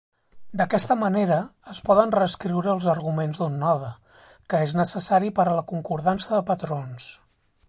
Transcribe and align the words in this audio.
D'aquesta 0.59 0.95
manera, 1.01 1.37
es 1.73 1.81
poden 1.89 2.15
reescriure 2.15 2.73
els 2.73 2.89
arguments 2.95 3.43
d'un 3.43 3.61
node, 3.67 3.93
que 4.55 4.65
és 4.69 4.77
necessari 4.83 5.33
per 5.41 5.49
a 5.53 5.57
la 5.61 5.67
concordança 5.75 6.37
de 6.37 6.45
patrons. 6.53 7.17